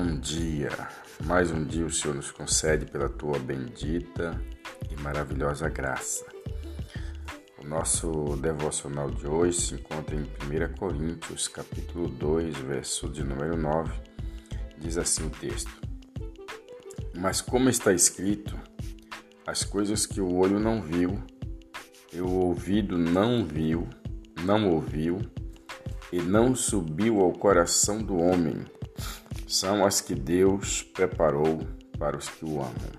[0.00, 0.70] Bom dia.
[1.24, 4.40] Mais um dia o Senhor nos concede pela tua bendita
[4.88, 6.24] e maravilhosa graça.
[7.60, 13.56] O nosso devocional de hoje se encontra em 1 Coríntios, capítulo 2, verso de número
[13.56, 13.92] 9.
[14.78, 15.72] Diz assim o texto:
[17.16, 18.56] Mas como está escrito,
[19.44, 21.20] as coisas que o olho não viu,
[22.12, 23.88] e o ouvido não viu,
[24.44, 25.18] não ouviu,
[26.12, 28.64] e não subiu ao coração do homem,
[29.48, 31.66] são as que Deus preparou
[31.98, 32.92] para os que o amam.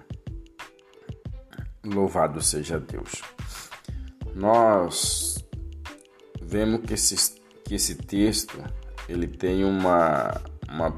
[1.86, 3.22] Louvado seja Deus.
[4.36, 5.38] Nós
[6.42, 8.62] vemos que esse, que esse texto
[9.08, 10.98] ele tem uma, uma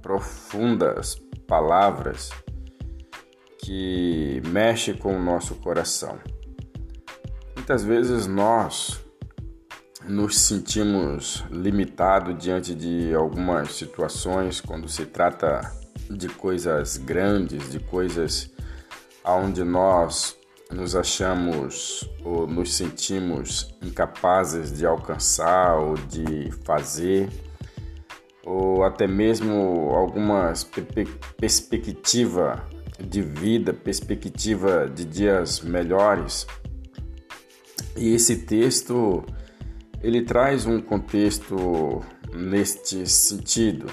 [0.00, 2.30] profundas palavras
[3.58, 6.18] que mexe com o nosso coração.
[7.54, 9.05] Muitas vezes nós
[10.08, 15.60] nos sentimos limitados diante de algumas situações quando se trata
[16.08, 18.50] de coisas grandes, de coisas
[19.24, 20.36] onde nós
[20.70, 27.28] nos achamos ou nos sentimos incapazes de alcançar ou de fazer,
[28.44, 30.68] ou até mesmo algumas
[31.36, 32.64] perspectiva
[33.00, 36.46] de vida, perspectiva de dias melhores.
[37.96, 39.24] E esse texto
[40.02, 43.86] ele traz um contexto neste sentido,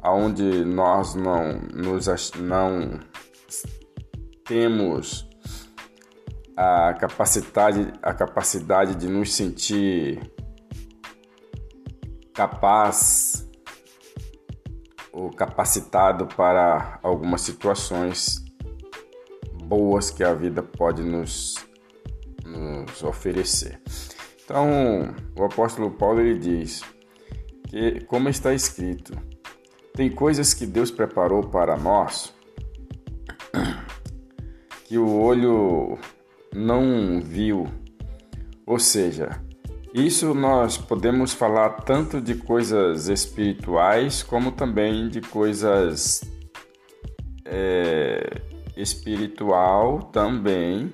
[0.00, 3.00] aonde nós não nos não
[4.44, 5.28] temos
[6.56, 10.20] a capacidade a capacidade de nos sentir
[12.32, 13.48] capaz
[15.12, 18.44] ou capacitado para algumas situações
[19.64, 21.56] boas que a vida pode nos,
[22.44, 23.80] nos oferecer.
[24.48, 26.82] Então, o apóstolo Paulo ele diz
[27.68, 29.12] que, como está escrito,
[29.92, 32.32] tem coisas que Deus preparou para nós
[34.86, 35.98] que o olho
[36.50, 37.66] não viu.
[38.64, 39.38] Ou seja,
[39.92, 46.22] isso nós podemos falar tanto de coisas espirituais como também de coisas
[47.44, 48.40] é,
[48.74, 50.90] espiritual também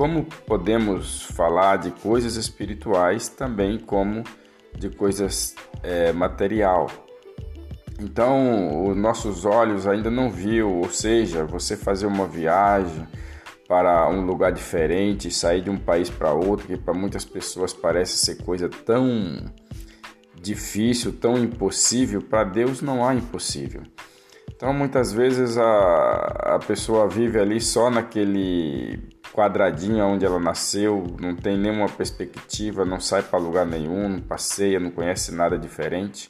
[0.00, 4.24] como podemos falar de coisas espirituais também como
[4.74, 6.86] de coisas é, material.
[8.00, 13.06] Então, os nossos olhos ainda não viu, ou seja, você fazer uma viagem
[13.68, 18.16] para um lugar diferente, sair de um país para outro, que para muitas pessoas parece
[18.16, 19.52] ser coisa tão
[20.40, 23.82] difícil, tão impossível, para Deus não há impossível.
[24.48, 31.34] Então, muitas vezes a, a pessoa vive ali só naquele quadradinho onde ela nasceu, não
[31.34, 36.28] tem nenhuma perspectiva, não sai para lugar nenhum, não passeia, não conhece nada diferente.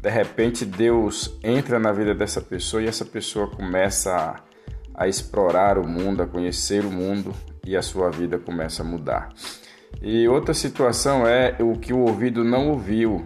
[0.00, 4.40] De repente, Deus entra na vida dessa pessoa e essa pessoa começa a,
[4.94, 7.34] a explorar o mundo, a conhecer o mundo
[7.64, 9.28] e a sua vida começa a mudar.
[10.00, 13.22] E outra situação é o que o ouvido não ouviu.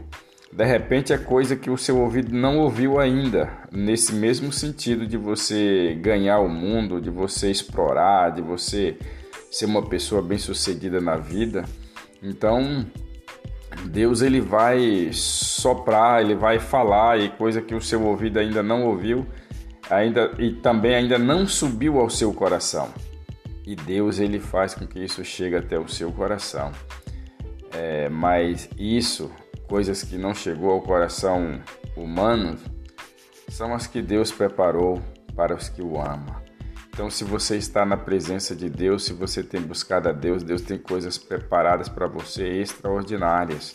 [0.55, 5.17] De repente é coisa que o seu ouvido não ouviu ainda, nesse mesmo sentido de
[5.17, 8.97] você ganhar o mundo, de você explorar, de você
[9.51, 11.65] ser uma pessoa bem-sucedida na vida.
[12.23, 12.87] Então,
[13.87, 18.85] Deus ele vai soprar, ele vai falar e coisa que o seu ouvido ainda não
[18.85, 19.27] ouviu,
[19.91, 22.95] ainda e também ainda não subiu ao seu coração.
[23.67, 26.71] E Deus ele faz com que isso chegue até o seu coração.
[27.73, 29.29] É, mas isso
[29.69, 31.61] coisas que não chegou ao coração
[31.97, 32.57] humano,
[33.49, 35.01] são as que Deus preparou
[35.35, 36.43] para os que o amam.
[36.89, 40.63] Então, se você está na presença de Deus, se você tem buscado a Deus, Deus
[40.63, 43.75] tem coisas preparadas para você extraordinárias,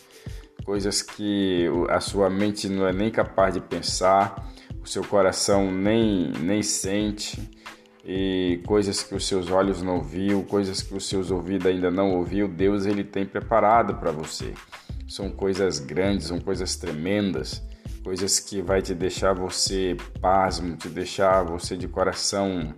[0.64, 4.50] coisas que a sua mente não é nem capaz de pensar,
[4.82, 7.50] o seu coração nem, nem sente,
[8.02, 12.12] e coisas que os seus olhos não viu, coisas que os seus ouvidos ainda não
[12.12, 14.54] ouviu, Deus ele tem preparado para você
[15.10, 17.60] são coisas grandes, são coisas tremendas,
[18.04, 22.72] coisas que vai te deixar você pasmo, te deixar você de coração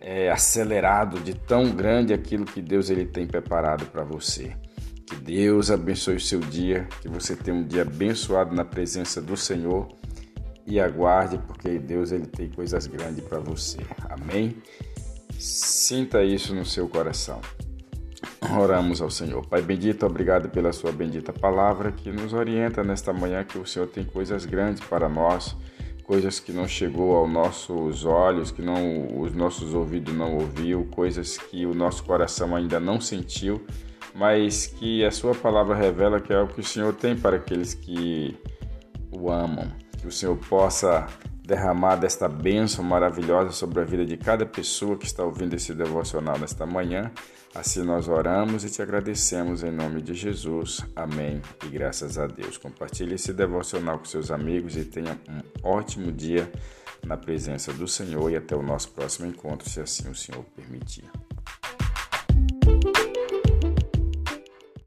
[0.00, 4.56] é, acelerado de tão grande aquilo que Deus ele tem preparado para você.
[5.04, 9.36] Que Deus abençoe o seu dia, que você tenha um dia abençoado na presença do
[9.36, 9.88] Senhor
[10.64, 13.78] e aguarde, porque Deus ele tem coisas grandes para você.
[14.08, 14.56] Amém?
[15.36, 17.40] Sinta isso no seu coração.
[18.58, 19.46] Oramos ao Senhor.
[19.46, 23.86] Pai bendito, obrigado pela sua bendita palavra que nos orienta nesta manhã que o Senhor
[23.86, 25.56] tem coisas grandes para nós,
[26.02, 31.38] coisas que não chegou aos nossos olhos, que não os nossos ouvidos não ouviu, coisas
[31.38, 33.64] que o nosso coração ainda não sentiu,
[34.14, 37.72] mas que a sua palavra revela que é o que o Senhor tem para aqueles
[37.72, 38.36] que
[39.12, 39.70] o amam.
[39.98, 41.06] Que o Senhor possa
[41.44, 46.38] derramado esta bênção maravilhosa sobre a vida de cada pessoa que está ouvindo esse devocional
[46.38, 47.10] nesta manhã.
[47.54, 50.80] Assim nós oramos e te agradecemos em nome de Jesus.
[50.94, 51.42] Amém.
[51.64, 52.56] E graças a Deus.
[52.56, 56.50] Compartilhe esse devocional com seus amigos e tenha um ótimo dia
[57.04, 61.10] na presença do Senhor e até o nosso próximo encontro, se assim o Senhor permitir.